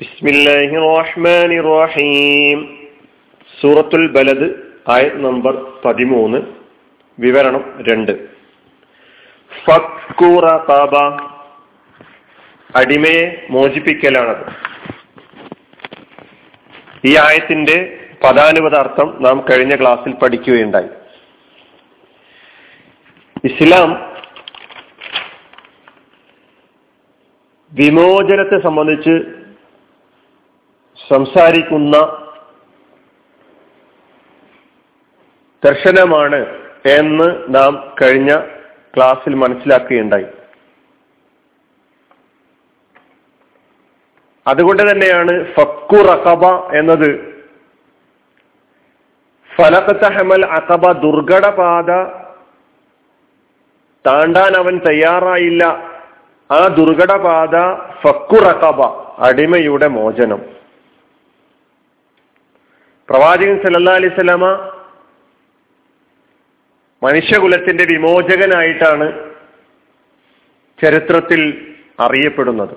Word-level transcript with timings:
ബിസ്മില്ലാഹി 0.00 0.98
റഹ്മാനി 0.98 1.60
റഹീം 1.60 2.88
സൂറത്തുൽ 3.60 4.08
ബലദ് 4.08 4.50
ആയത് 4.90 5.24
നമ്പർ 5.24 5.72
പതിമൂന്ന് 5.84 6.38
വിവരണം 7.18 7.84
രണ്ട്. 7.88 8.28
ഫക്കുറബ 9.64 10.72
അടിമയെ 12.76 13.46
മോചിപ്പിക്കലാണത്. 13.50 14.52
ഈ 17.06 17.16
ആയത്തിന്റെ 17.16 17.98
പദാനുപതാർത്ഥം 18.24 19.16
നാം 19.20 19.44
കഴിഞ്ഞ 19.50 19.76
ക്ലാസ്സിൽ 19.76 20.12
പഠിക്കുകയുണ്ടായി. 20.12 20.88
ഇസ്ലാം 23.44 24.12
വിമോചനത്തെ 27.72 28.62
സംബന്ധിച്ച് 28.62 29.45
സംസാരിക്കുന്ന 31.08 32.22
ദർശനമാണ് 35.64 36.66
എന്ന് 36.86 37.44
നാം 37.48 37.94
കഴിഞ്ഞ 38.02 38.40
ക്ലാസ്സിൽ 38.96 39.34
മനസ്സിലാക്കുകയുണ്ടായി. 39.34 40.26
അതുകൊണ്ട് 44.46 44.82
തന്നെയാണ് 44.82 45.54
ഫക്കു 45.54 45.96
റഖബ 45.96 46.44
എന്നത് 46.74 47.36
ഫലഖത്തഹമൽ 49.56 50.44
അഖബ 50.44 50.92
ദുർഘടപാത 50.92 51.90
താണ്ടാൻ 54.06 54.56
അവൻ 54.56 54.78
തയ്യാറായില്ല. 54.78 55.64
ആ 56.50 56.66
ദുർഘടപാത 56.66 57.74
ഫക്കു 58.02 58.36
റഖബ 58.36 58.82
അടിമയുടെ 59.18 59.86
മോചനം. 59.86 60.56
പ്രവാചകൻ 63.08 63.56
സല്ലാ 63.62 63.94
സ്വലാമ 64.16 64.46
മനുഷ്യകുലത്തിന്റെ 67.02 67.84
വിമോചകനായിട്ടാണ് 67.84 69.06
ചരിത്രത്തിൽ 70.78 71.40
അറിയപ്പെടുന്നത്. 72.00 72.74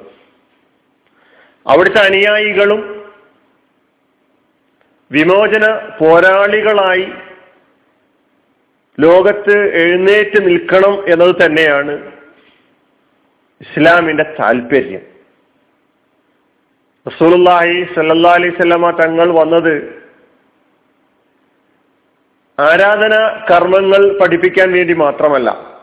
അവിടുത്തെ 1.66 2.00
അനുയായികളും 2.00 2.82
വിമോചന 5.12 5.66
പോരാളികളായി 6.00 7.06
ലോകത്ത് 8.98 9.56
എഴുന്നേറ്റ് 9.82 10.40
നിൽക്കണം 10.48 10.94
എന്നത് 11.12 11.34
തന്നെയാണ് 11.42 11.94
ഇസ്ലാമിന്റെ 13.62 14.26
താല്പര്യം 14.40 15.06
റസൂലുള്ളാഹി 17.06 17.78
സല്ലാ 17.96 18.34
അലൈഹി 18.40 18.56
സ്വലമ 18.56 18.92
തങ്ങൾ 19.02 19.28
വന്നത് 19.32 19.74
ആരാധന 22.60 23.14
കർമ്മങ്ങൾ 23.52 24.20
പഠിപ്പിക്കാൻ 24.20 24.72
വേണ്ടി 24.72 24.94
മാത്രമല്ല. 24.94 25.80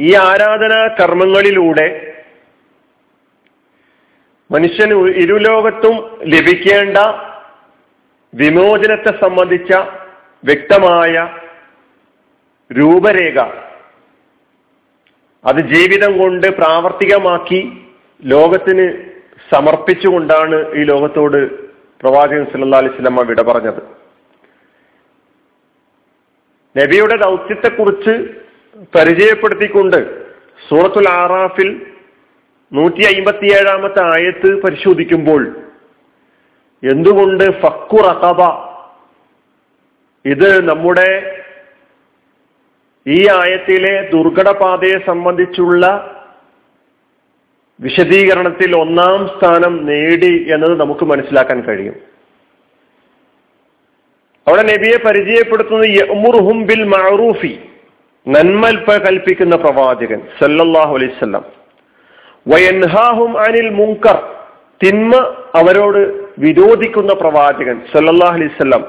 ഈ 0.00 0.14
ആരാധന 0.14 0.88
കർമ്മങ്ങളിലൂടെ 1.00 2.12
മനുഷ്യന് 4.50 5.08
ഇരുലോകത്തും 5.08 6.20
ലഭിക്കേണ്ട 6.22 6.98
വിമോചനത്തെ 8.34 9.20
സംബന്ധിച്ച 9.20 9.72
വ്യക്തമായ 10.44 11.28
രൂപരേഖ. 12.72 13.38
അത് 15.44 15.56
ജീവിതം 15.56 16.18
കൊണ്ട് 16.18 16.46
പ്രാവർത്തികമാക്കി 16.46 17.86
ലോകത്തിന് 18.24 18.86
സമർപ്പിച്ചുകൊണ്ടാണ് 19.54 20.74
ഈ 20.74 20.84
ലോകത്തോട് 20.84 21.68
പ്രവാചകൻ 22.00 22.44
സല്ലാ 22.44 22.78
അലിസ്ലമ 22.78 23.20
വിട 23.20 23.42
പറഞ്ഞത്. 23.42 24.03
നബിയുടെ 26.78 27.16
ദൗത്യത്തെക്കുറിച്ച് 27.16 28.14
പരിചയപ്പെടുത്തിക്കൊണ്ട് 28.96 29.98
സൂറത്തുൽ 30.68 31.08
ആറാഫിൽ 31.08 31.86
നൂറ്റി 32.72 33.02
അയിമ്പത്തിയേഴാമത്തെ 33.02 34.02
ആയത്ത് 34.12 34.62
പരിശോധിക്കുമ്പോൾ 34.62 35.42
എന്തുകൊണ്ട് 36.82 37.44
ഫക്കു 37.62 37.96
റഹബ 37.96 38.40
ഇത് 40.24 40.68
നമ്മുടെ 40.68 41.10
ഈ 43.06 43.28
ആയത്തിലെ 43.28 44.10
ദുർഘടപാതയെ 44.12 44.98
സംബന്ധിച്ചുള്ള 45.06 46.10
വിശദീകരണത്തിൽ 47.80 48.76
ഒന്നാം 48.76 49.28
സ്ഥാനം 49.28 49.86
നേടി 49.86 50.52
എന്നത് 50.52 50.80
നമുക്ക് 50.80 51.04
മനസ്സിലാക്കാൻ 51.04 51.60
കഴിയും. 51.60 52.13
അവിടെ 54.46 54.62
നബിയെ 54.68 54.96
പരിചയപ്പെടുത്തുന്നത് 55.04 55.88
യമുർഹും 55.94 56.58
ബിൽ 56.68 56.82
മഅറൂഫി. 56.92 57.52
നന്മൽപ്പ 58.26 58.88
കൽപ്പിക്കുന്ന 59.04 59.54
പ്രവാചകൻ 59.62 60.20
സല്ലല്ലാഹു 60.38 60.92
അലൈവല്ലം 60.98 61.44
വയൻഹാഹും 62.46 63.32
അനിൽ 63.44 63.70
മുങ്കർ 63.78 64.18
തിന്മ 64.80 65.12
അവരോട് 65.60 66.00
വിരോധിക്കുന്ന 66.38 67.12
പ്രവാചകൻ 67.22 67.76
സല്ലല്ലാഹു 67.92 68.36
അലൈവല്ലം 68.38 68.84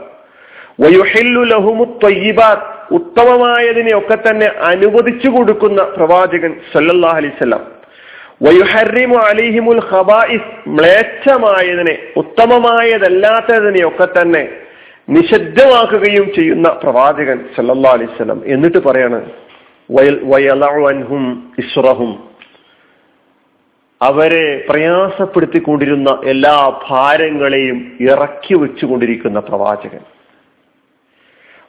വയുഹില്ലു 0.79 1.41
ലഹുമു 1.51 1.85
ത്വയ്യിബാത്ത് 2.01 2.65
ഉത്തമമായതിനെ 2.97 3.93
ഒക്കെ 3.99 4.17
തന്നെ 4.21 4.47
അനുവദിച്ചു 4.69 5.29
കൊടുക്കുന്ന 5.35 5.81
പ്രവാചകൻ 5.95 6.51
സല്ലല്ലാഹു 6.73 7.19
അലൈവല്ലം 7.21 7.63
വയുഹറിമു 8.45 9.17
അലിഹിമുൽ 9.27 9.81
ഖബായിസ് 9.91 10.49
മ്ലേച്ഛമായതിനെ 10.75 11.93
ഉത്തമമായതല്ലാത്തതിനെ 12.21 13.83
ഒക്കെ 13.87 14.07
തന്നെ 14.17 14.43
നിഷിദ്ധമാക്കുകയും 15.09 16.33
ചെയ്യുന്ന 16.35 16.69
പ്രവാചകൻ 16.69 17.49
സല്ലല്ലാ 17.55 17.91
അലൈവല്ലം 17.91 18.41
എന്നിട്ട് 18.45 18.77
പറയാണ് 18.77 19.31
വയലഅൻഹും 20.23 21.53
ഇസ്റഹും. 21.57 22.29
അവരെ 24.01 24.65
പ്രയാസപ്പെടുത്തിക്കൊണ്ടിരുന്ന 24.69 26.21
എല്ലാ 26.23 26.81
ഭാരങ്ങളെയും 26.89 27.97
ഇറക്കി 28.01 28.53
വെച്ചുകൊണ്ടിരിക്കുന്ന 28.53 29.39
പ്രവാചകൻ. 29.39 29.99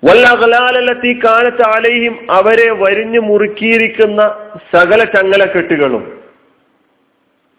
വല്ലകലാലത്തി 0.04 1.20
കാലത്ത് 1.24 1.66
ആലയും 1.66 2.26
അവരെ 2.30 2.70
വരിഞ്ഞു 2.70 3.20
മുറുക്കിയിരിക്കുന്ന 3.20 4.34
സകല 4.72 5.04
ചങ്ങലക്കെട്ടുകളും 5.04 6.22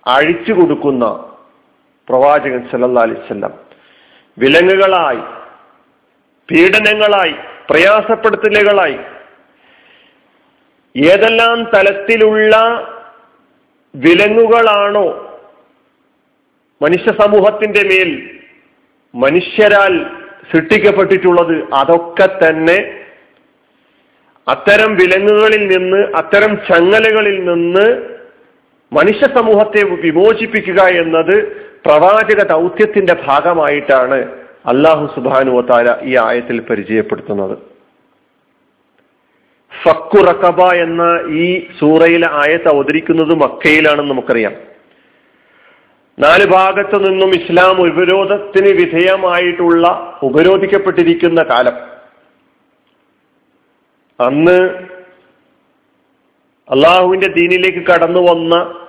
അഴിച്ചു 0.08 0.54
കൊടുക്കുന്ന 0.54 1.06
പ്രവാചകൻ 2.10 2.68
സല്ലല്ലാ 2.72 3.02
അലൈവല്ലം 3.02 3.52
വിലങ്ങുകളായി 4.38 5.37
പീഡനങ്ങളായി 6.52 7.36
പ്രയാസപ്പെടുത്തലുകളായി. 7.70 9.00
ഏതെല്ലാം 10.98 11.70
തലത്തിലുള്ള 11.76 12.58
വിലങ്ങുകളാണോ 13.96 15.24
മനുഷ്യ 16.82 17.12
സമൂഹത്തിന്റെ 17.12 17.84
മേൽ 17.84 18.30
മനുഷ്യരാൽ 19.16 20.06
സൃഷ്ടിക്കപ്പെട്ടിട്ടുള്ളത് 20.52 21.74
അതൊക്കെ 21.74 22.26
തന്നെ 22.26 23.06
അത്തരം 24.48 24.96
വിലങ്ങുകളിൽ 24.96 25.68
നിന്ന് 25.68 26.16
അത്തരം 26.16 26.58
ചങ്ങലകളിൽ 26.58 27.44
നിന്ന് 27.44 28.02
മനുഷ്യ 28.94 29.28
സമൂഹത്തെ 29.28 29.84
വിമോചിപ്പിക്കുക 29.84 30.82
എന്നത് 30.82 31.68
പ്രവാചക 31.86 32.44
ദൗത്യത്തിന്റെ 32.44 33.14
ഭാഗമായിട്ടാണ്. 33.14 34.37
അള്ളാഹു 34.68 35.16
സുബാനുവത്താല 35.16 35.96
ഈ 36.02 36.18
ആയത്തിൽ 36.18 36.60
പരിചയപ്പെടുത്തുന്നത്. 36.60 37.58
ഫക്കു 39.84 40.18
റക്കബ 40.18 40.62
എന്ന 40.62 41.04
ഈ 41.30 41.68
സൂറയിലെ 41.80 42.28
ആയത്ത് 42.32 42.68
അവതരിക്കുന്നത് 42.68 43.34
മക്കയിലാണെന്ന് 43.34 44.12
നമുക്കറിയാം. 44.12 44.54
നാല് 46.20 46.46
ഭാഗത്തു 46.46 46.98
നിന്നും 46.98 47.30
ഇസ്ലാം 47.30 47.82
ഉപരോധത്തിന് 47.82 48.68
വിധേയമായിട്ടുള്ള 48.68 50.20
ഉപരോധിക്കപ്പെട്ടിരിക്കുന്ന 50.24 51.44
കാലം. 51.44 51.74
അന്ന് 54.20 54.70
അള്ളാഹുവിന്റെ 56.70 57.28
ദീനിലേക്ക് 57.28 57.88
കടന്നു 57.88 58.20
വന്ന 58.20 58.86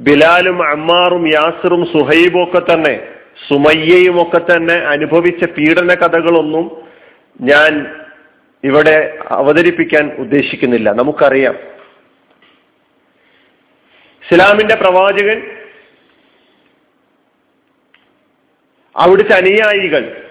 ബിലാലും 0.00 0.68
അമ്മാറും 0.68 1.28
യാസറും 1.28 1.86
സുഹൈബും 1.86 2.42
ഒക്കെ 2.42 2.72
തന്നെ 2.72 3.19
സുമയ്യയും 3.48 4.22
ഒക്കെ 4.22 4.38
തന്നെ 4.38 4.74
അനുഭവിച്ച 4.74 5.44
പീഡന 5.44 5.94
കഥകളൊന്നും 5.94 6.88
ഞാൻ 7.40 8.00
ഇവിടെ 8.64 9.18
അവതരിപ്പിക്കാൻ 9.28 10.16
ഉദ്ദേശിക്കുന്നില്ല. 10.18 10.90
നമുക്കറിയാം. 10.90 11.70
ഇസ്ലാമിന്റെ 14.22 14.74
പ്രവാചകൻ 14.74 15.56
അവിടുത്തെ 18.96 19.32
അനുയായികൾ 19.32 20.30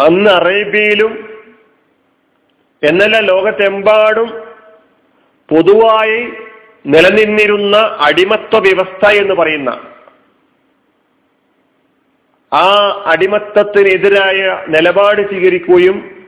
അന്ന് 0.00 0.30
അറേബ്യയിലും 0.30 1.42
എന്നല്ല 2.82 3.20
ലോകത്തെമ്പാടും 3.20 4.28
പൊതുവായി 5.48 6.32
നിലനിന്നിരുന്ന 6.86 7.76
അടിമത്വ 7.76 8.58
വ്യവസ്ഥ 8.58 9.08
എന്ന് 9.08 9.34
പറയുന്ന 9.34 9.97
ആ 12.52 13.02
അടിമത്തത്തിനെതിരായ 13.06 14.64
നിലപാട് 14.68 15.28
സ്വീകരിക്കുകയും 15.28 16.26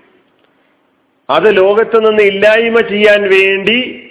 അത് 1.30 1.56
ലോകത്ത് 1.56 2.10
നിന്ന് 2.10 2.22
ഇല്ലായ്മ 2.22 2.80
ചെയ്യാൻ 2.80 3.22
വേണ്ടി 3.22 4.08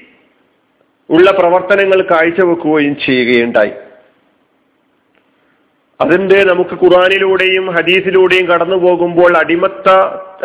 ഉള്ള 1.09 1.31
പ്രവർത്തനങ്ങൾ 1.31 2.01
കാഴ്ചവെക്കുകയും 2.01 2.97
ചെയ്യുകയുണ്ടായി. 3.05 3.71
അതിന്റെ 6.01 6.43
നമുക്ക് 6.43 6.69
ഖുറാനിലൂടെയും 6.69 7.71
ഹദീസിലൂടെയും 7.71 8.45
കടന്നു 8.45 8.75
പോകുമ്പോൾ 8.75 9.37
അടിമത്ത 9.37 9.89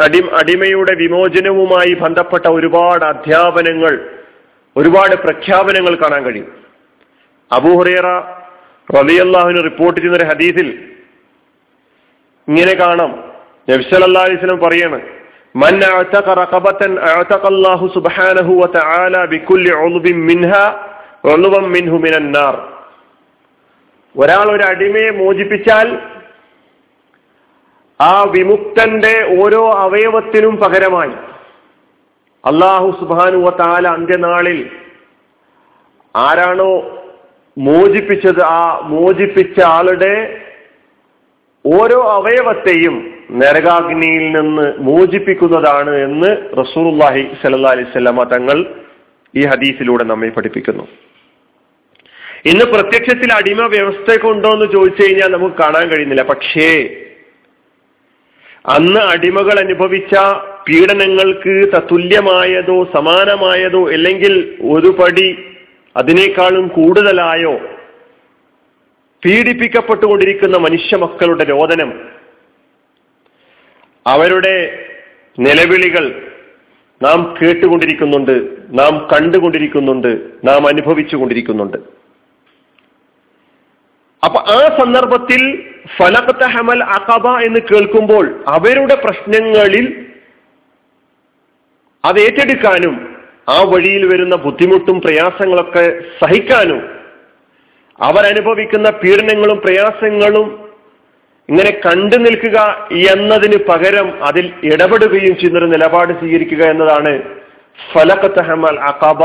അടി 0.00 0.24
അടിമയുടെ 0.32 0.94
വിമോചനവുമായി 0.94 1.94
ബന്ധപ്പെട്ട 1.94 2.46
ഒരുപാട് 2.46 3.04
അധ്യാപനങ്ങൾ 3.04 4.08
ഒരുപാട് 4.76 5.14
പ്രഖ്യാപനങ്ങൾ 5.16 5.94
കാണാൻ 5.94 6.24
കഴിയും. 6.24 6.52
അബൂഹുറേറ 7.52 8.06
റലിയല്ലാഹുവിന് 9.00 9.64
റിപ്പോർട്ട് 9.64 10.00
ചെയ്യുന്ന 10.00 10.16
ഒരു 10.16 10.24
ഹദീസിൽ 10.24 10.93
ഇങ്ങനെ 12.47 12.73
കാണാം 12.75 13.11
നബ്സലല്ലാ 13.67 14.21
അലൈസ്ലം 14.27 14.61
പറയാണ് 14.65 14.99
من 15.55 15.75
اعتق 15.85 16.27
رقبة 16.37 16.81
اعتق 17.07 17.43
الله 17.47 17.81
سبحانه 17.89 18.47
وتعالى 18.53 19.21
بكل 19.27 19.65
عضو 19.73 20.05
منها 20.29 20.65
عضوا 21.25 21.61
منه 21.67 21.93
من 21.97 22.13
النار 22.15 22.55
ഒരാൾ 24.15 24.47
ഒരു 24.55 24.63
അടിമയെ 24.65 25.09
മോചിപ്പിച്ചാൽ 25.19 25.87
ആ 27.99 28.15
വിമുക്തന്റെ 28.33 29.15
ഓരോ 29.37 29.61
അവയവത്തിനും 29.83 30.53
പകരമായി 30.63 31.13
അള്ളാഹു 32.43 32.87
സുബാനുവ 32.99 33.49
താല 33.59 33.85
അന്ത്യനാളിൽ 33.97 34.59
ആരാണോ 36.15 36.71
മോചിപ്പിച്ചത് 37.57 38.41
ആ 38.51 38.61
മോചിപ്പിച്ച 38.91 39.57
ആളുടെ 39.71 40.13
ഓരോ 41.64 41.98
അവയവത്തെയും 42.18 42.96
നരകാഗ്നിയിൽ 43.40 44.24
നിന്ന് 44.36 44.66
മോചിപ്പിക്കുന്നതാണ് 44.78 45.92
എന്ന് 46.06 46.30
റസൂർല്ലാഹി 46.60 47.22
സല്ലാ 47.42 47.70
അലൈവല്ലമ 47.76 48.24
തങ്ങൾ 48.32 48.58
ഈ 49.34 49.44
ഹദീസിലൂടെ 49.44 50.04
നമ്മെ 50.04 50.28
പഠിപ്പിക്കുന്നു. 50.28 50.84
ഇന്ന് 52.46 52.64
പ്രത്യക്ഷത്തിൽ 52.64 53.32
അടിമ 53.32 53.60
വ്യവസ്ഥയൊക്കെ 53.74 54.28
ഉണ്ടോ 54.28 54.50
എന്ന് 54.52 54.66
ചോദിച്ചു 54.72 55.02
കഴിഞ്ഞാൽ 55.02 55.30
നമുക്ക് 55.32 55.56
കാണാൻ 55.56 55.86
കഴിയുന്നില്ല. 55.88 56.22
പക്ഷേ 56.22 56.68
അന്ന് 58.76 59.00
അടിമകൾ 59.14 59.56
അനുഭവിച്ച 59.58 60.14
പീഡനങ്ങൾക്ക് 60.68 61.54
തത്തുല്യമായതോ 61.74 62.76
സമാനമായതോ 62.92 63.82
അല്ലെങ്കിൽ 63.94 64.34
ഒരു 64.74 64.90
പടി 65.00 65.28
അതിനേക്കാളും 65.96 66.68
കൂടുതലായോ 66.68 67.54
പീഡിപ്പിക്കപ്പെട്ടുകൊണ്ടിരിക്കുന്ന 69.24 70.56
മനുഷ്യ 70.58 70.96
മക്കളുടെ 70.96 71.44
രോദനം 71.44 71.90
അവരുടെ 74.06 74.56
നിലവിളികൾ 75.38 76.04
നാം 77.00 77.36
കേട്ടുകൊണ്ടിരിക്കുന്നുണ്ട് 77.38 78.34
നാം 78.70 79.08
കണ്ടുകൊണ്ടിരിക്കുന്നുണ്ട് 79.12 80.10
നാം 80.44 80.68
അനുഭവിച്ചു 80.68 81.16
കൊണ്ടിരിക്കുന്നുണ്ട് 81.16 81.78
അപ്പൊ 84.22 84.40
ആ 84.50 84.60
സന്ദർഭത്തിൽ 84.78 85.40
ഫലകത്ത 85.96 86.44
ഹമൽ 86.46 86.82
അഖബ 86.90 87.26
എന്ന് 87.44 87.60
കേൾക്കുമ്പോൾ 87.62 88.26
അവരുടെ 88.48 88.94
പ്രശ്നങ്ങളിൽ 88.96 89.86
അത് 92.04 92.18
ഏറ്റെടുക്കാനും 92.18 92.94
ആ 93.48 93.58
വഴിയിൽ 93.62 94.04
വരുന്ന 94.06 94.36
ബുദ്ധിമുട്ടും 94.36 95.00
പ്രയാസങ്ങളൊക്കെ 95.00 95.84
സഹിക്കാനും 96.20 96.80
അവരനുഭവിക്കുന്ന 98.00 98.90
പീഡനങ്ങളും 98.90 99.60
പ്രയാസങ്ങളും 99.60 100.68
ഇങ്ങനെ 101.48 101.70
കണ്ടു 101.70 102.16
നിൽക്കുക 102.16 102.88
എന്നതിന് 102.92 103.58
പകരം 103.68 104.24
അതിൽ 104.24 104.52
ഇടപെടുകയും 104.64 105.34
ചെയ്യുന്നൊരു 105.34 105.66
നിലപാട് 105.66 106.12
സ്വീകരിക്കുക 106.12 106.64
എന്നതാണ് 106.64 107.22
ഫലക്കത്ത് 107.92 108.40
അഖബ 108.78 109.24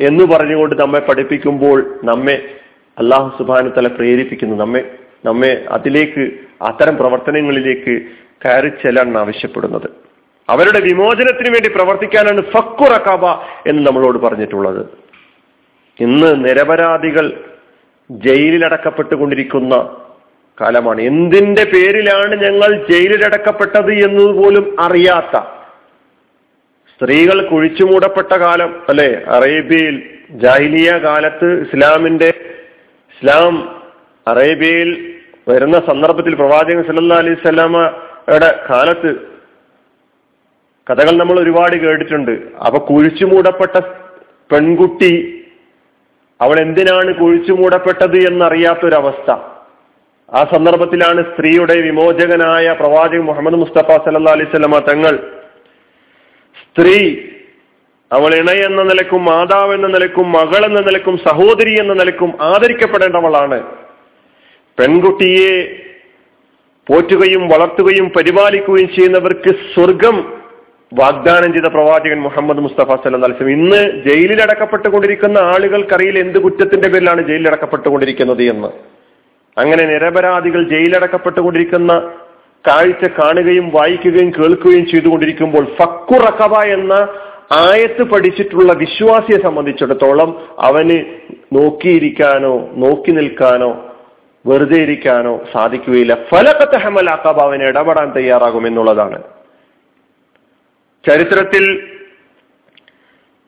എന്ന് 0.00 0.24
പറഞ്ഞുകൊണ്ട് 0.24 0.80
നമ്മെ 0.80 1.00
പഠിപ്പിക്കുമ്പോൾ 1.00 2.00
നമ്മെ 2.04 2.54
അള്ളാഹു 2.98 3.38
സുബാനു 3.38 3.68
തല 3.68 3.86
പ്രേരിപ്പിക്കുന്നു. 3.86 4.56
നമ്മെ 4.56 4.94
നമ്മെ 5.24 5.64
അതിലേക്ക് 5.68 6.30
അത്തരം 6.62 6.96
പ്രവർത്തനങ്ങളിലേക്ക് 6.96 8.02
കയറി 8.44 8.68
ചെല്ലാൻ 8.68 9.18
ആവശ്യപ്പെടുന്നത്. 9.18 9.90
അവരുടെ 10.48 10.80
വിമോചനത്തിന് 10.80 11.48
വേണ്ടി 11.48 11.68
പ്രവർത്തിക്കാനാണ് 11.68 12.40
ഫക്കുറക്കാബ 12.40 13.26
എന്ന് 13.68 13.86
നമ്മളോട് 13.86 14.18
പറഞ്ഞിട്ടുള്ളത്. 14.18 14.86
ഇന്ന് 16.00 16.44
നിരപരാധികൾ 16.44 17.32
ജയിലിലടക്കപ്പെട്ടുകൊണ്ടിരിക്കുന്ന 18.10 19.96
കാലമാണ്. 20.60 21.00
എന്തിന്റെ 21.00 21.64
പേരിലാണ് 21.64 22.34
ഞങ്ങൾ 22.44 22.86
ജയിലിലടക്കപ്പെട്ടത് 22.90 23.92
എന്നതുപോലും 23.92 24.76
അറിയാത്ത 24.80 25.40
സ്ത്രീകൾ 26.92 27.48
കുഴിച്ചുമൂടപ്പെട്ട 27.48 28.32
കാലം 28.32 28.82
അല്ലെ? 28.88 29.22
അറേബ്യയിൽ 29.28 30.10
ജാഹിലിയ 30.30 30.92
കാലത്ത് 30.92 31.60
ഇസ്ലാമിന്റെ 31.60 32.28
ഇസ്ലാം 33.12 33.80
അറേബ്യയിൽ 34.28 35.14
വരുന്ന 35.48 35.80
സന്ദർഭത്തിൽ 35.80 36.34
പ്രവാചകൻ 36.34 36.82
സല്ലാ 36.82 37.16
അലൈഹി 37.16 37.34
സ്വലാമയുടെ 37.34 38.66
കാലത്ത് 38.70 39.16
കഥകൾ 40.90 41.16
നമ്മൾ 41.16 41.40
ഒരുപാട് 41.40 41.76
കേട്ടിട്ടുണ്ട്. 41.76 42.30
അപ്പൊ 42.66 42.78
കുഴിച്ചു 42.78 43.24
മൂടപ്പെട്ട 43.24 43.78
പെൺകുട്ടി 44.52 45.37
അവൾ 46.40 46.60
എന്തിനാണ് 46.60 47.14
കുഴിച്ചു 47.14 47.52
മൂടപ്പെട്ടത് 47.52 48.16
എന്നറിയാത്തൊരവസ്ഥ. 48.16 49.30
ആ 50.34 50.44
സന്ദർഭത്തിലാണ് 50.44 51.22
സ്ത്രീയുടെ 51.22 51.80
വിമോചകനായ 51.80 52.76
പ്രവാചകൻ 52.80 53.20
മുഹമ്മദ് 53.20 53.54
മുസ്തഫ 53.54 53.96
സല്ലാ 54.04 54.32
അലൈഹി 54.32 54.50
സ്വലമ 54.50 54.78
തങ്ങൾ 54.78 55.18
സ്ത്രീ 56.62 57.16
അവൾ 58.12 58.34
ഇണ 58.34 58.50
എന്ന 58.50 58.82
നിലക്കും 58.82 59.24
മാതാവ് 59.24 59.74
എന്ന 59.74 59.86
നിലക്കും 59.86 60.32
മകൾ 60.32 60.64
എന്ന 60.64 60.80
നിലക്കും 60.80 61.18
സഹോദരി 61.18 61.78
എന്ന 61.78 61.94
നിലക്കും 61.94 62.30
ആദരിക്കപ്പെടേണ്ടവളാണ്. 62.40 63.58
പെൺകുട്ടിയെ 64.78 65.52
പോറ്റുകയും 66.86 67.48
വളർത്തുകയും 67.48 68.06
പരിപാലിക്കുകയും 68.16 68.88
ചെയ്യുന്നവർക്ക് 68.88 69.50
സ്വർഗം 69.74 70.37
വാഗ്ദാനം 70.92 71.52
ചെയ്ത 71.52 71.64
പ്രവാചകൻ 71.64 72.20
മുഹമ്മദ് 72.20 72.58
മുസ്തഫ 72.58 72.94
സല്ലാ 72.94 73.28
അലിസ്ലം 73.28 73.50
ഇന്ന് 73.50 74.02
ജയിലിൽ 74.06 74.42
അടക്കപ്പെട്ടുകൊണ്ടിരിക്കുന്ന 74.42 75.38
ആളുകൾക്കറിയില്ല 75.38 76.18
എന്ത് 76.18 76.38
കുറ്റത്തിന്റെ 76.38 76.88
പേരിലാണ് 76.88 77.26
ജയിലിൽ 77.28 77.48
അടക്കപ്പെട്ടുകൊണ്ടിരിക്കുന്നത് 77.48 78.42
എന്ന്. 78.42 78.68
അങ്ങനെ 79.58 79.84
നിരപരാധികൾ 79.84 80.68
ജയിലടക്കപ്പെട്ടുകൊണ്ടിരിക്കുന്ന 80.68 82.12
കാഴ്ച 82.68 83.04
കാണുകയും 83.04 83.68
വായിക്കുകയും 83.68 84.30
കേൾക്കുകയും 84.30 84.86
ചെയ്തുകൊണ്ടിരിക്കുമ്പോൾ 84.86 85.64
ഫക്കുറക്കബ 85.64 86.58
എന്ന 86.58 86.92
ആയത്ത് 87.52 88.02
പഠിച്ചിട്ടുള്ള 88.02 88.72
വിശ്വാസിയെ 88.72 89.42
സംബന്ധിച്ചിടത്തോളം 89.42 90.48
അവന് 90.58 91.04
നോക്കിയിരിക്കാനോ 91.52 92.68
നോക്കി 92.74 93.10
നിൽക്കാനോ 93.10 93.84
വെറുതെ 94.46 94.76
ഇരിക്കാനോ 94.76 95.40
സാധിക്കുകയില്ല. 95.52 96.18
ഫലക്കത്ത് 96.30 96.76
ഹമൽ 96.76 97.10
അക്കബ 97.10 97.40
അവന് 97.40 97.62
ഇടപെടാൻ 97.62 98.12
തയ്യാറാകും 98.12 98.66
എന്നുള്ളതാണ്. 98.66 99.22
ചരിത്രത്തിൽ 101.04 101.64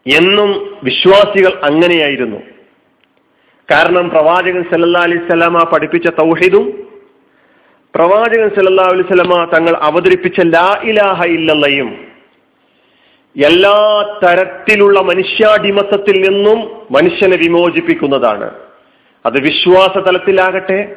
എന്നും 0.06 0.78
വിശ്വാസികൾ 0.82 1.60
അങ്ങനെയായിരുന്നു. 1.64 2.40
കാരണം 3.68 4.10
പ്രവാചകൻ 4.10 4.62
സല്ലാ 4.62 5.00
അലൈഹി 5.00 5.24
സ്വലാമ 5.26 5.62
പഠിപ്പിച്ച 5.62 6.08
തൗഹീദും 6.08 6.64
പ്രവാചകൻ 7.94 8.48
സല്ലാ 8.48 8.84
അലൈഹി 8.84 9.02
സ്വലമ 9.02 9.44
തങ്ങൾ 9.44 9.76
അവതരിപ്പിച്ച 9.80 10.40
ലാ 10.40 10.80
ഇലാഹ 10.84 11.24
ഇല്ലല്ലയും 11.24 11.90
എല്ലാ 13.36 13.76
തരത്തിലുള്ള 14.24 15.00
മനുഷ്യാടിമത്തത്തിൽ 15.00 16.16
നിന്നും 16.28 16.58
മനുഷ്യനെ 16.90 17.36
വിമോചിപ്പിക്കുന്നതാണ്. 17.36 18.48
അത് 19.24 19.38
വിശ്വാസ 19.38 19.98
തലത്തിലാകട്ടെ 19.98 20.96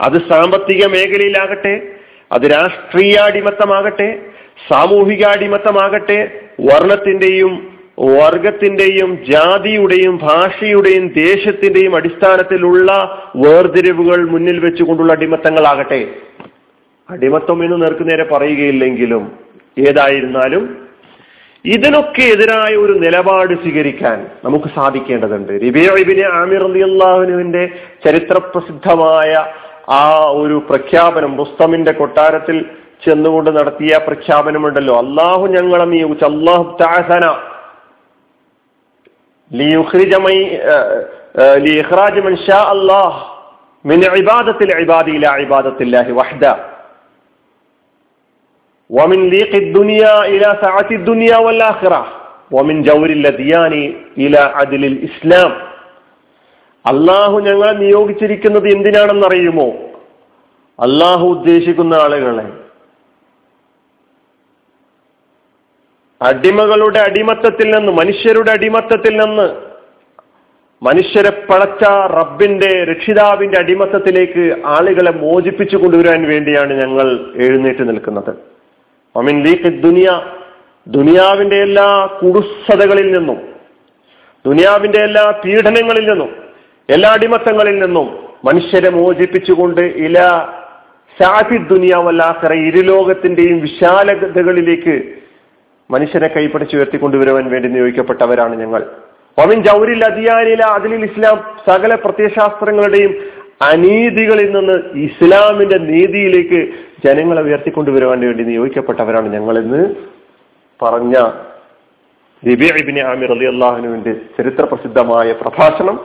അത് 0.00 0.28
സാമ്പത്തിക 0.28 0.86
മേഖലയിലാകട്ടെ 0.86 1.74
അത് 2.32 2.42
രാഷ്ട്രീയാടിമത്തമാകട്ടെ 2.50 4.08
സാമൂഹികാടിമത്തമാകട്ടെ 4.68 6.30
വർണത്തിന്റെയും 6.60 7.70
വർഗത്തിന്റെയും 8.00 9.18
ജാതിയുടെയും 9.28 10.20
ഭാഷയുടെയും 10.22 11.08
ദേശത്തിന്റെയും 11.08 11.96
അടിസ്ഥാനത്തിലുള്ള 11.96 12.92
വേർതിരിവുകൾ 13.36 14.28
മുന്നിൽ 14.28 14.58
വെച്ചുകൊണ്ടുള്ള 14.58 15.12
അടിമത്തങ്ങളാകട്ടെ. 15.12 16.08
അടിമത്തം 17.10 17.64
എന്ന് 17.64 17.82
നേർക്കുനേരെ 17.82 18.24
പറയുകയില്ലെങ്കിലും 18.24 19.32
ഏതായിരുന്നാലും 19.78 20.86
ഇതിനൊക്കെ 21.64 22.22
എതിരായ 22.22 22.76
ഒരു 22.76 22.92
നിലപാട് 22.92 23.54
സ്വീകരിക്കാൻ 23.54 24.26
നമുക്ക് 24.44 24.64
സാധിക്കേണ്ടതുണ്ട്. 24.74 25.52
റിബിബിനെ 25.52 26.28
ആമിർ 26.28 26.62
അള്ളാഹുനുവിന്റെ 26.62 27.68
ചരിത്ര 28.04 28.38
പ്രസിദ്ധമായ 28.38 29.46
ആ 29.88 30.30
ഒരു 30.30 30.62
പ്രഖ്യാപനം 30.68 31.36
മുസ്തമിന്റെ 31.36 31.92
കൊട്ടാരത്തിൽ 31.92 32.64
ചെന്നുകൊണ്ട് 33.04 33.56
നടത്തിയ 33.56 33.98
പ്രഖ്യാപനമുണ്ടല്ലോ. 34.06 34.98
അള്ളാഹു 34.98 35.46
ഞങ്ങളെ 35.46 35.84
നിയോഗിച്ചു. 35.84 36.24
അള്ളാഹു 36.24 36.78
താഹന 36.80 37.50
അള്ളാഹു 56.86 57.40
ഞങ്ങളെ 57.40 57.72
നിയോഗിച്ചിരിക്കുന്നത് 57.72 58.68
എന്തിനാണെന്ന് 58.68 59.26
അറിയുമോ 59.26 59.68
അള്ളാഹു 60.82 61.26
ഉദ്ദേശിക്കുന്ന 61.26 61.94
ആളുകളെ 61.94 62.59
അടിമകളുടെ 66.20 66.98
അടിമത്തത്തിൽ 66.98 67.70
നിന്ന് 67.70 67.92
മനുഷ്യരുടെ 67.92 68.50
അടിമത്തത്തിൽ 68.50 69.16
നിന്ന് 69.16 69.46
മനുഷ്യരെ 70.82 71.30
പളച്ച 71.30 71.84
റബ്ബിന്റെ 72.18 72.84
രക്ഷിതാവിന്റെ 72.84 73.58
അടിമത്തത്തിലേക്ക് 73.58 74.62
ആളുകളെ 74.66 75.10
മോചിപ്പിച്ചു 75.10 75.76
കൊണ്ടുവരാൻ 75.76 76.28
വേണ്ടിയാണ് 76.28 76.72
ഞങ്ങൾ 76.72 77.06
എഴുന്നേറ്റ് 77.36 77.88
നിൽക്കുന്നത്. 77.88 78.32
അമിൻ 79.16 79.42
ലീഖ് 79.42 79.80
ദുനിയ 79.82 80.08
ദുനിയാവിന്റെ 80.86 81.56
എല്ലാ 81.56 82.06
കുടുസതകളിൽ 82.22 83.12
നിന്നും 83.12 83.38
ദുനിയാവിന്റെ 84.44 84.98
എല്ലാ 84.98 85.30
പീഡനങ്ങളിൽ 85.30 86.10
നിന്നും 86.10 86.30
എല്ലാ 86.88 87.10
അടിമത്തങ്ങളിൽ 87.10 87.78
നിന്നും 87.78 88.06
മനുഷ്യരെ 88.44 88.90
മോചിപ്പിച്ചുകൊണ്ട് 88.90 89.80
ഇല 89.80 90.18
സാഫി 91.20 91.56
ദുനിയാവല്ലാത്തറ 91.68 92.52
ഇരുലോകത്തിന്റെയും 92.52 93.60
വിശാലതകളിലേക്ക് 93.60 94.94
മനുഷ്യനെ 95.90 96.28
കൈപ്പിടിച്ച് 96.28 96.76
ഉയർത്തിക്കൊണ്ടുവരുവാൻ 96.76 97.50
വേണ്ടി 97.50 97.68
നിയോഗിക്കപ്പെട്ടവരാണ് 97.68 98.56
ഞങ്ങൾ. 98.56 98.82
ഒമിൻ 99.38 99.62
ജൗരിൽ 99.62 100.04
അധിയാരില 100.04 100.62
അതിലിൽ 100.62 101.04
ഇസ്ലാം 101.04 101.36
സകല 101.66 101.94
പ്രത്യശാസ്ത്രങ്ങളുടെയും 101.94 103.14
അനീതികളിൽ 103.62 104.56
നിന്ന് 104.56 104.98
ഇസ്ലാമിന്റെ 104.98 105.78
നീതിയിലേക്ക് 105.78 106.68
ജനങ്ങളെ 107.04 107.42
ഉയർത്തിക്കൊണ്ടുവരുവാൻ 107.42 108.20
വേണ്ടി 108.20 108.44
നിയോഗിക്കപ്പെട്ടവരാണ് 108.44 109.28
ഞങ്ങളെന്ന് 109.28 109.94
പറഞ്ഞ 110.82 111.16
ദിബിബിന് 112.44 113.00
ആമിർ 113.00 113.30
അലി 113.30 113.44
അള്ളാഹുനുവിന്റെ 113.44 114.12
ചരിത്ര 114.38 114.64
പ്രസിദ്ധമായ 114.64 115.32
പ്രഭാഷണം 115.32 116.00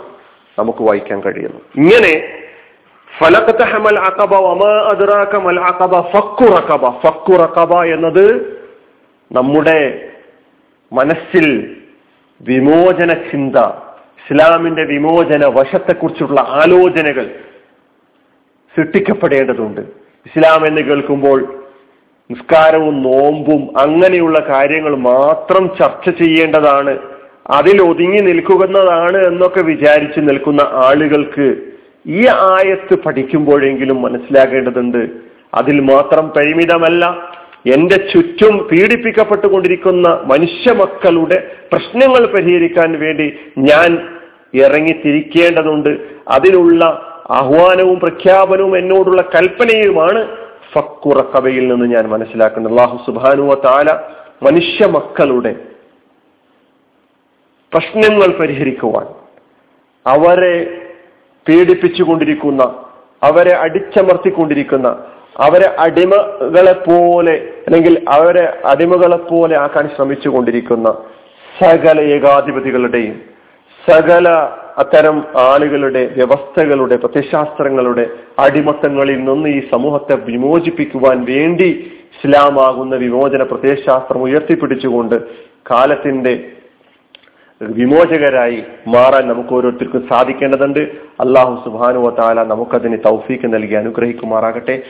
നമുക്ക് 0.60 0.84
വായിക്കാൻ 0.84 1.20
കഴിയുന്നു. 1.20 1.62
ഇങ്ങനെ 1.76 2.14
അക്കബ 3.98 4.34
അദ്റാക്കമൽ 4.90 5.60
അക്കബ 5.60 6.02
ഫക്കു 6.02 6.46
റക്കബ 6.58 6.90
ഫക്കു 6.90 7.34
റക്കബ 7.34 7.74
എന്നത് 7.74 8.56
നമ്മുടെ 9.32 10.10
മനസ്സിൽ 10.94 11.76
വിമോചന 12.42 13.14
ചിന്ത 13.14 13.56
ഇസ്ലാമിന്റെ 14.26 14.84
വിമോചന 14.84 15.46
വശത്തെക്കുറിച്ചുള്ള 15.46 16.40
ആലോചനകൾ 16.42 17.26
സൃഷ്ടിക്കപ്പെടേണ്ടതുണ്ട്. 18.78 19.82
ഇസ്ലാം 20.26 20.68
എന്ന് 20.68 20.82
കേൾക്കുമ്പോൾ 20.82 21.64
നിസ്കാരവും 22.32 23.04
നോമ്പും 23.04 23.80
അങ്ങനെയുള്ള 23.80 24.40
കാര്യങ്ങൾ 24.40 24.96
മാത്രം 24.96 25.70
ചർച്ച 25.82 26.10
ചെയ്യേണ്ടതാണ്. 26.10 27.00
അതിൽ 27.50 27.82
ഒതുങ്ങി 27.82 28.20
നിൽക്കുന്നതാണ് 28.22 29.18
എന്നൊക്കെ 29.18 29.62
വിചാരിച്ച് 29.62 30.20
നിൽക്കുന്ന 30.20 30.62
ആളുകൾക്ക് 30.62 31.58
ഈ 32.08 32.28
ആയത്ത് 32.28 33.00
പഠിക്കുമ്പോഴെങ്കിലും 33.06 34.02
മനസ്സിലാക്കേണ്ടതുണ്ട് 34.02 35.10
അതിൽ 35.54 35.80
മാത്രം 35.80 36.30
പരിമിതമല്ല 36.30 37.06
എന്റെ 37.66 37.98
ചുറ്റും 38.14 38.68
പീഡിപ്പിക്കപ്പെട്ടുകൊണ്ടിരിക്കുന്ന 38.72 40.08
മനുഷ്യ 40.24 40.72
മക്കളുടെ 40.72 41.38
പ്രശ്നങ്ങൾ 41.74 42.26
പരിഹരിക്കാൻ 42.26 43.00
വേണ്ടി 43.00 43.34
ഞാൻ 43.58 43.90
ഇറങ്ങി 44.54 44.64
ഇറങ്ങിത്തിരിക്കേണ്ടതുണ്ട്. 44.64 45.98
അതിനുള്ള 46.28 46.84
ആഹ്വാനവും 47.30 48.00
പ്രഖ്യാപനവും 48.00 48.78
എന്നോടുള്ള 48.78 49.22
കൽപ്പനയുമാണ് 49.36 50.38
ഫക്കുറക്കവയിൽ 50.74 51.68
നിന്ന് 51.68 51.96
ഞാൻ 51.96 52.08
മനസ്സിലാക്കുന്നത് 52.08 52.72
അള്ളാഹു 52.74 52.98
സുബാനുവ 53.06 53.54
താല 53.54 54.00
മനുഷ്യ 54.44 54.86
മക്കളുടെ 54.86 55.56
പ്രശ്നങ്ങൾ 57.72 58.38
പരിഹരിക്കുവാൻ 58.38 59.08
അവരെ 60.06 60.56
പീഡിപ്പിച്ചുകൊണ്ടിരിക്കുന്ന 61.46 62.64
അവരെ 63.24 63.54
അടിച്ചമർത്തിക്കൊണ്ടിരിക്കുന്ന 63.56 64.98
അവരെ 65.36 65.76
അടിമകളെ 65.80 66.74
പോലെ 66.74 67.36
അല്ലെങ്കിൽ 67.66 68.04
അവരെ 68.08 68.54
അടിമകളെ 68.66 69.16
പോലെ 69.16 69.56
ആക്കാൻ 69.56 69.90
ശ്രമിച്ചു 69.96 70.30
കൊണ്ടിരിക്കുന്ന 70.30 70.90
സകല 71.62 72.02
ഏകാധിപതികളുടെയും 72.02 73.16
സകല 73.88 74.28
അത്തരം 74.78 75.24
ആളുകളുടെ 75.36 76.06
വ്യവസ്ഥകളുടെ 76.16 76.98
പ്രത്യശാസ്ത്രങ്ങളുടെ 76.98 78.06
അടിമത്തങ്ങളിൽ 78.40 79.26
നിന്ന് 79.26 79.50
ഈ 79.50 79.70
സമൂഹത്തെ 79.72 80.16
വിമോചിപ്പിക്കുവാൻ 80.26 81.26
വേണ്ടി 81.26 81.70
ഇസ്ലാമാകുന്ന 82.18 82.96
വിമോചന 82.96 83.44
പ്രത്യയശാസ്ത്രം 83.44 84.22
ഉയർത്തിപ്പിടിച്ചുകൊണ്ട് 84.22 85.16
കാലത്തിന്റെ 85.72 86.34
വിമോചകരായി 87.62 88.64
മാറാൻ 88.88 89.28
നമുക്ക് 89.28 89.54
ഓരോരുത്തർക്കും 89.54 90.08
സാധിക്കേണ്ടതുണ്ട്. 90.10 90.80
അള്ളാഹു 91.20 91.64
സുബാനു 91.66 92.10
താല 92.10 92.44
നമുക്കതിന് 92.44 92.98
തൗഫീക്ക് 93.06 93.54
നൽകി 93.54 93.74
അനുഗ്രഹിക്കുമാറാകട്ടെ. 93.74 94.82